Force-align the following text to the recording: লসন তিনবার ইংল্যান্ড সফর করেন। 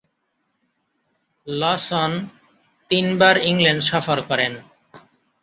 লসন 1.47 2.11
তিনবার 2.91 3.35
ইংল্যান্ড 3.49 3.81
সফর 3.89 4.17
করেন। 4.29 4.53